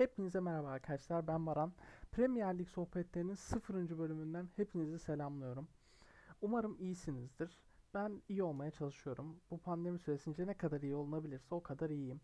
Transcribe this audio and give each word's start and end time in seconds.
Hepinize 0.00 0.40
merhaba 0.40 0.68
arkadaşlar 0.68 1.26
ben 1.26 1.46
Baran. 1.46 1.72
Premier 2.12 2.58
Lig 2.58 2.68
sohbetlerinin 2.68 3.34
0. 3.34 3.98
bölümünden 3.98 4.48
hepinizi 4.56 4.98
selamlıyorum. 4.98 5.68
Umarım 6.40 6.76
iyisinizdir. 6.80 7.60
Ben 7.94 8.22
iyi 8.28 8.42
olmaya 8.42 8.70
çalışıyorum. 8.70 9.40
Bu 9.50 9.58
pandemi 9.58 9.98
süresince 9.98 10.46
ne 10.46 10.54
kadar 10.54 10.80
iyi 10.80 10.94
olunabilirse 10.94 11.54
o 11.54 11.62
kadar 11.62 11.90
iyiyim. 11.90 12.20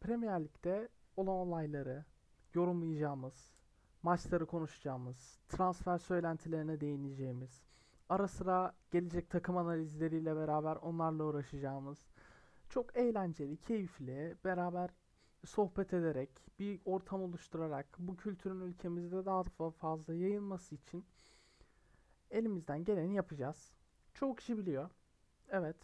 Premier 0.00 0.44
Lig'de 0.44 0.88
olan 1.16 1.36
olayları 1.36 2.04
yorumlayacağımız, 2.54 3.54
maçları 4.02 4.46
konuşacağımız, 4.46 5.38
transfer 5.48 5.98
söylentilerine 5.98 6.80
değineceğimiz, 6.80 7.62
ara 8.08 8.28
sıra 8.28 8.74
gelecek 8.90 9.30
takım 9.30 9.56
analizleriyle 9.56 10.36
beraber 10.36 10.76
onlarla 10.76 11.24
uğraşacağımız, 11.24 11.98
çok 12.68 12.96
eğlenceli, 12.96 13.56
keyifli, 13.56 14.36
beraber 14.44 14.90
sohbet 15.46 15.92
ederek, 15.92 16.30
bir 16.58 16.80
ortam 16.84 17.22
oluşturarak 17.22 17.86
bu 17.98 18.16
kültürün 18.16 18.60
ülkemizde 18.60 19.24
daha 19.24 19.42
fazla 19.70 20.14
yayılması 20.14 20.74
için 20.74 21.04
elimizden 22.30 22.84
geleni 22.84 23.14
yapacağız. 23.14 23.72
Çoğu 24.14 24.36
kişi 24.36 24.58
biliyor. 24.58 24.90
Evet. 25.48 25.76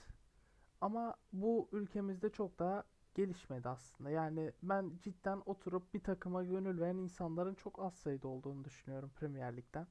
Ama 0.81 1.17
bu 1.33 1.69
ülkemizde 1.73 2.31
çok 2.31 2.59
daha 2.59 2.85
gelişmedi 3.15 3.69
aslında. 3.69 4.11
Yani 4.11 4.53
ben 4.63 4.93
cidden 5.03 5.43
oturup 5.47 5.95
bir 5.95 6.01
takıma 6.01 6.45
gönül 6.45 6.81
veren 6.81 6.97
insanların 6.97 7.55
çok 7.55 7.79
az 7.79 7.95
sayıda 7.95 8.29
olduğunu 8.29 8.65
düşünüyorum 8.65 9.11
Premier 9.17 9.57
Lig'den. 9.57 9.87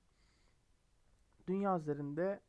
Dünya 1.47 1.77
üzerinde 1.77 2.39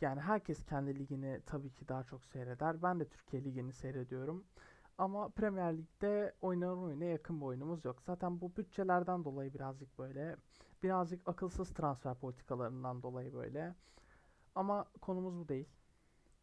yani 0.00 0.20
herkes 0.20 0.64
kendi 0.64 0.98
ligini 0.98 1.40
tabii 1.46 1.72
ki 1.72 1.88
daha 1.88 2.04
çok 2.04 2.24
seyreder. 2.24 2.82
Ben 2.82 3.00
de 3.00 3.08
Türkiye 3.08 3.44
Ligi'ni 3.44 3.72
seyrediyorum. 3.72 4.44
Ama 4.98 5.28
Premier 5.28 5.78
Lig'de 5.78 6.34
oynanan 6.40 6.82
oyuna 6.82 7.04
yakın 7.04 7.40
bir 7.40 7.46
oyunumuz 7.46 7.84
yok. 7.84 8.02
Zaten 8.02 8.40
bu 8.40 8.56
bütçelerden 8.56 9.24
dolayı 9.24 9.54
birazcık 9.54 9.98
böyle, 9.98 10.36
birazcık 10.82 11.28
akılsız 11.28 11.70
transfer 11.74 12.14
politikalarından 12.14 13.02
dolayı 13.02 13.32
böyle. 13.34 13.74
Ama 14.54 14.84
konumuz 15.00 15.38
bu 15.38 15.48
değil. 15.48 15.68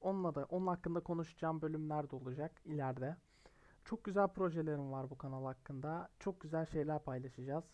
Onunla 0.02 0.36
da, 0.36 0.46
onun 0.46 0.68
hakkında 0.68 1.00
konuşacağım 1.00 1.62
bölümler 1.62 2.10
de 2.10 2.16
olacak 2.16 2.52
ileride. 2.66 3.18
Çok 3.86 4.04
güzel 4.04 4.28
projelerim 4.28 4.92
var 4.92 5.10
bu 5.10 5.18
kanal 5.18 5.46
hakkında. 5.46 6.10
Çok 6.20 6.42
güzel 6.42 6.66
şeyler 6.66 7.04
paylaşacağız. 7.04 7.66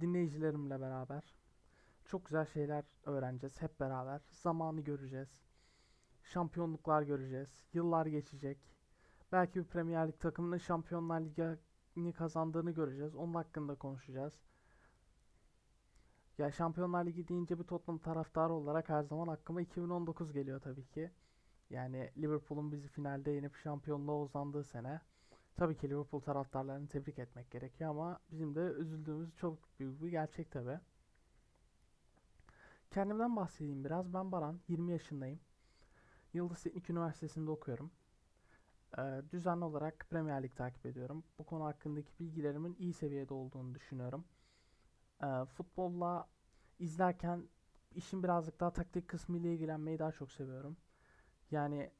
Dinleyicilerimle 0.00 0.80
beraber. 0.80 1.34
Çok 2.04 2.26
güzel 2.26 2.46
şeyler 2.46 2.84
öğreneceğiz 3.04 3.62
hep 3.62 3.80
beraber. 3.80 4.20
Zamanı 4.30 4.80
göreceğiz. 4.80 5.40
Şampiyonluklar 6.22 7.02
göreceğiz. 7.02 7.64
Yıllar 7.72 8.06
geçecek. 8.06 8.75
Belki 9.36 9.60
bir 9.60 9.64
Premier 9.64 10.08
Lig 10.08 10.20
takımının 10.20 10.58
Şampiyonlar 10.58 11.20
Ligi'ni 11.20 12.12
kazandığını 12.12 12.70
göreceğiz. 12.70 13.14
Onun 13.14 13.34
hakkında 13.34 13.74
konuşacağız. 13.74 14.32
Ya 16.38 16.52
Şampiyonlar 16.52 17.06
Ligi 17.06 17.28
deyince 17.28 17.58
bir 17.58 17.64
Tottenham 17.64 17.98
taraftarı 17.98 18.52
olarak 18.52 18.88
her 18.88 19.02
zaman 19.02 19.28
aklıma 19.28 19.62
2019 19.62 20.32
geliyor 20.32 20.60
tabii 20.60 20.86
ki. 20.86 21.10
Yani 21.70 22.10
Liverpool'un 22.18 22.72
bizi 22.72 22.88
finalde 22.88 23.30
yenip 23.30 23.56
şampiyonluğa 23.56 24.20
uzandığı 24.20 24.64
sene. 24.64 25.00
Tabii 25.56 25.76
ki 25.76 25.90
Liverpool 25.90 26.20
taraftarlarını 26.20 26.88
tebrik 26.88 27.18
etmek 27.18 27.50
gerekiyor 27.50 27.90
ama 27.90 28.20
bizim 28.32 28.54
de 28.54 28.60
üzüldüğümüz 28.60 29.36
çok 29.36 29.58
büyük 29.80 30.02
bir 30.02 30.08
gerçek 30.08 30.50
tabii. 30.50 30.80
Kendimden 32.90 33.36
bahsedeyim 33.36 33.84
biraz. 33.84 34.14
Ben 34.14 34.32
Baran, 34.32 34.60
20 34.68 34.92
yaşındayım. 34.92 35.40
Yıldız 36.32 36.62
Teknik 36.62 36.90
Üniversitesi'nde 36.90 37.50
okuyorum. 37.50 37.90
Ee, 38.98 39.22
düzenli 39.32 39.64
olarak 39.64 40.06
Premier 40.10 40.42
Lig 40.42 40.56
takip 40.56 40.86
ediyorum. 40.86 41.24
Bu 41.38 41.44
konu 41.46 41.64
hakkındaki 41.64 42.12
bilgilerimin 42.20 42.76
iyi 42.78 42.92
seviyede 42.92 43.34
olduğunu 43.34 43.74
düşünüyorum. 43.74 44.24
Ee, 45.22 45.44
futbolla 45.44 46.28
izlerken 46.78 47.48
işin 47.94 48.22
birazcık 48.22 48.60
daha 48.60 48.72
taktik 48.72 49.08
kısmı 49.08 49.38
ile 49.38 49.54
ilgilenmeyi 49.54 49.98
daha 49.98 50.12
çok 50.12 50.32
seviyorum. 50.32 50.76
Yani 51.50 51.90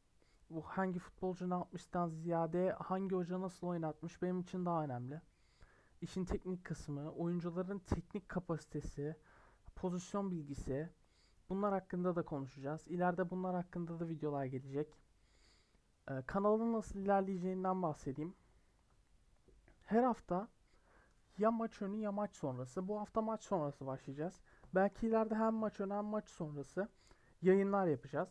bu 0.50 0.62
hangi 0.62 0.98
futbolcu 0.98 1.50
ne 1.50 1.54
yapmıştan 1.54 2.09
ziyade 2.09 2.72
hangi 2.72 3.15
hoca 3.15 3.41
nasıl 3.41 3.66
oynatmış 3.66 4.22
benim 4.22 4.41
için 4.41 4.66
daha 4.66 4.84
önemli. 4.84 5.21
İşin 6.00 6.25
teknik 6.25 6.65
kısmı, 6.65 7.12
oyuncuların 7.12 7.78
teknik 7.78 8.28
kapasitesi, 8.28 9.16
pozisyon 9.76 10.31
bilgisi 10.31 10.91
bunlar 11.48 11.72
hakkında 11.72 12.16
da 12.16 12.22
konuşacağız. 12.22 12.88
İleride 12.88 13.31
bunlar 13.31 13.54
hakkında 13.54 14.00
da 14.00 14.09
videolar 14.09 14.44
gelecek. 14.44 14.98
Ee, 16.11 16.22
kanalın 16.27 16.72
nasıl 16.72 16.99
ilerleyeceğinden 16.99 17.83
bahsedeyim. 17.83 18.34
Her 19.84 20.03
hafta 20.03 20.49
ya 21.39 21.50
maç 21.50 21.83
önü 21.83 21.97
ya 21.97 22.12
maç 22.12 22.34
sonrası. 22.34 22.89
Bu 22.89 23.00
hafta 23.00 23.22
maç 23.22 23.44
sonrası 23.44 23.87
başlayacağız. 23.87 24.41
Belki 24.75 25.06
ileride 25.06 25.34
hem 25.34 25.55
maç 25.55 25.81
önü 25.81 25.93
hem 25.93 26.05
maç 26.05 26.28
sonrası 26.28 26.89
yayınlar 27.43 27.87
yapacağız. 27.87 28.28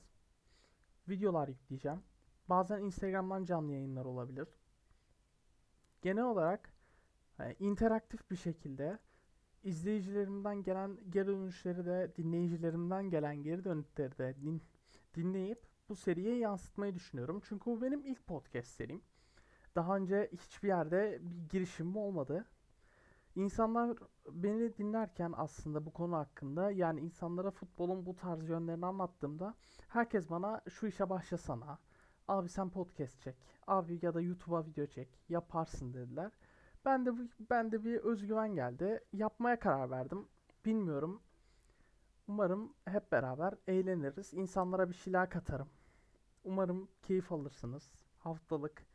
Videolar 1.09 1.47
yükleyeceğim. 1.47 2.03
Bazen 2.49 2.81
Instagram'dan 2.81 3.45
canlı 3.45 3.71
yayınlar 3.71 4.05
olabilir. 4.05 4.47
Genel 6.01 6.23
olarak 6.23 6.73
yani 7.39 7.55
interaktif 7.59 8.31
bir 8.31 8.35
şekilde 8.35 8.99
izleyicilerimden 9.63 10.63
gelen 10.63 10.97
geri 11.09 11.27
dönüşleri 11.27 11.85
de 11.85 12.13
dinleyicilerimden 12.17 13.09
gelen 13.09 13.43
geri 13.43 13.63
dönüşleri 13.63 14.17
de 14.17 14.35
din, 14.41 14.61
dinleyip 15.15 15.74
bu 15.89 15.95
seriye 15.95 16.37
yansıtmayı 16.37 16.95
düşünüyorum. 16.95 17.41
Çünkü 17.49 17.65
bu 17.65 17.81
benim 17.81 18.05
ilk 18.05 18.27
podcast 18.27 18.67
serim. 18.67 19.01
Daha 19.75 19.97
önce 19.97 20.29
hiçbir 20.33 20.67
yerde 20.67 21.19
bir 21.21 21.49
girişimim 21.49 21.97
olmadı. 21.97 22.45
İnsanlar 23.35 23.97
beni 24.31 24.77
dinlerken 24.77 25.33
aslında 25.37 25.85
bu 25.85 25.93
konu 25.93 26.15
hakkında 26.15 26.71
yani 26.71 26.99
insanlara 26.99 27.51
futbolun 27.51 28.05
bu 28.05 28.15
tarz 28.15 28.49
yönlerini 28.49 28.85
anlattığımda 28.85 29.55
herkes 29.87 30.29
bana 30.29 30.61
şu 30.69 30.87
işe 30.87 31.09
başlasana. 31.09 31.79
Abi 32.27 32.49
sen 32.49 32.69
podcast 32.69 33.21
çek. 33.21 33.35
Abi 33.67 33.99
ya 34.01 34.13
da 34.13 34.21
YouTube'a 34.21 34.65
video 34.65 34.85
çek. 34.85 35.19
Yaparsın 35.29 35.93
dediler. 35.93 36.31
Ben 36.85 37.05
de 37.05 37.11
ben 37.49 37.71
de 37.71 37.83
bir 37.83 37.95
özgüven 37.95 38.55
geldi. 38.55 39.03
Yapmaya 39.13 39.59
karar 39.59 39.89
verdim. 39.91 40.27
Bilmiyorum. 40.65 41.21
Umarım 42.27 42.73
hep 42.85 43.11
beraber 43.11 43.53
eğleniriz. 43.67 44.33
İnsanlara 44.33 44.89
bir 44.89 44.95
şeyler 44.95 45.29
katarım. 45.29 45.69
Umarım 46.43 46.89
keyif 47.01 47.31
alırsınız. 47.31 47.91
Haftalık 48.19 48.85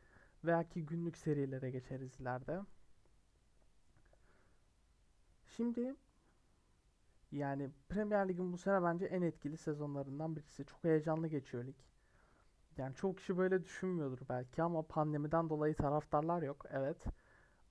veya 0.43 0.69
ki 0.69 0.85
günlük 0.85 1.17
serilere 1.17 1.71
geçeriz 1.71 2.19
ileride. 2.19 2.61
Şimdi 5.45 5.95
yani 7.31 7.69
Premier 7.89 8.29
Lig'in 8.29 8.53
bu 8.53 8.57
sene 8.57 8.83
bence 8.83 9.05
en 9.05 9.21
etkili 9.21 9.57
sezonlarından 9.57 10.35
birisi. 10.35 10.65
Çok 10.65 10.83
heyecanlı 10.83 11.27
geçiyor 11.27 11.65
lig. 11.65 11.75
Yani 12.77 12.95
çok 12.95 13.17
kişi 13.17 13.37
böyle 13.37 13.63
düşünmüyordur 13.63 14.19
belki 14.29 14.63
ama 14.63 14.81
pandemiden 14.81 15.49
dolayı 15.49 15.75
taraftarlar 15.75 16.41
yok. 16.41 16.65
Evet. 16.69 17.05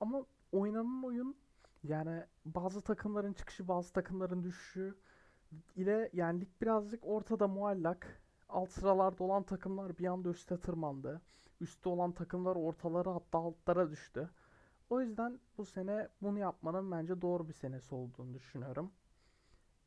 Ama 0.01 0.27
oynanan 0.53 1.05
oyun 1.05 1.37
yani 1.83 2.25
bazı 2.45 2.81
takımların 2.81 3.33
çıkışı, 3.33 3.69
bazı 3.69 3.93
takımların 3.93 4.45
düşüşü 4.45 4.95
ile 5.77 6.11
lig 6.15 6.49
birazcık 6.61 7.07
ortada 7.07 7.49
muallak. 7.49 8.23
Alt 8.49 8.71
sıralarda 8.71 9.25
olan 9.25 9.43
takımlar 9.43 9.99
bir 9.99 10.07
anda 10.07 10.29
üste 10.29 10.61
tırmandı. 10.61 11.21
Üstte 11.61 11.89
olan 11.89 12.13
takımlar 12.13 12.57
ortalara 12.57 13.15
hatta 13.15 13.39
altlara 13.39 13.91
düştü. 13.91 14.31
O 14.91 15.01
yüzden 15.01 15.41
bu 15.59 15.65
sene 15.65 16.09
bunu 16.23 16.39
yapmanın 16.39 16.91
bence 16.91 17.23
doğru 17.23 17.49
bir 17.49 17.53
senesi 17.53 17.95
olduğunu 17.95 18.35
düşünüyorum. 18.35 18.93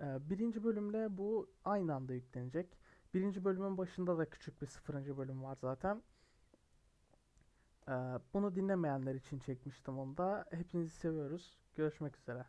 Ee, 0.02 0.30
birinci 0.30 0.64
bölümle 0.64 1.18
bu 1.18 1.50
aynı 1.66 1.96
anda 1.96 2.14
yüklenecek. 2.14 2.78
Birinci 3.14 3.46
bölümün 3.46 3.78
başında 3.78 4.18
da 4.18 4.30
küçük 4.30 4.62
bir 4.62 4.68
sıfırıncı 4.68 5.18
bölüm 5.18 5.44
var 5.44 5.58
zaten. 5.62 6.04
Ee, 7.88 7.92
bunu 8.34 8.56
dinlemeyenler 8.56 9.16
için 9.16 9.40
çekmiştim 9.40 10.00
onu 10.00 10.18
da. 10.18 10.46
Hepinizi 10.52 10.96
seviyoruz. 10.96 11.58
Görüşmek 11.76 12.18
üzere. 12.18 12.46